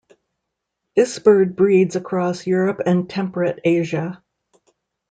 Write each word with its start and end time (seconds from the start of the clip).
This 0.95 1.19
bird 1.19 1.55
breeds 1.55 1.95
across 1.95 2.47
Europe 2.47 2.81
and 2.87 3.07
temperate 3.07 3.59
Asia. 3.63 4.23